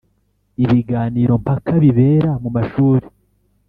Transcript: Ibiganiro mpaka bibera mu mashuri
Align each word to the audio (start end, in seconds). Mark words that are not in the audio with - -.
Ibiganiro 0.63 1.33
mpaka 1.43 1.71
bibera 1.83 2.31
mu 2.43 2.49
mashuri 2.55 3.05